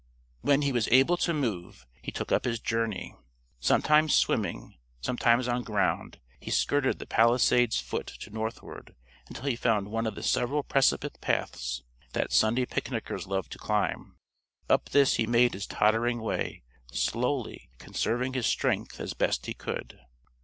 When 0.41 0.63
he 0.63 0.71
was 0.71 0.87
able 0.87 1.15
to 1.17 1.31
move, 1.31 1.85
he 2.01 2.11
took 2.11 2.31
up 2.31 2.43
his 2.45 2.59
journey. 2.59 3.13
Sometimes 3.59 4.15
swimming, 4.15 4.77
sometimes 4.99 5.47
on 5.47 5.61
ground, 5.61 6.19
he 6.39 6.49
skirted 6.49 6.97
the 6.97 7.05
Palisades 7.05 7.79
foot 7.79 8.07
to 8.21 8.31
northward, 8.31 8.95
until 9.27 9.45
he 9.45 9.55
found 9.55 9.89
one 9.91 10.07
of 10.07 10.15
the 10.15 10.23
several 10.23 10.63
precipice 10.63 11.11
paths 11.21 11.83
that 12.13 12.33
Sunday 12.33 12.65
picnickers 12.65 13.27
love 13.27 13.47
to 13.49 13.59
climb. 13.59 14.15
Up 14.67 14.89
this 14.89 15.17
he 15.17 15.27
made 15.27 15.53
his 15.53 15.67
tottering 15.67 16.19
way, 16.19 16.63
slowly; 16.91 17.69
conserving 17.77 18.33
his 18.33 18.47
strength 18.47 18.99
as 18.99 19.13
best 19.13 19.45
he 19.45 19.53
could. 19.53 19.99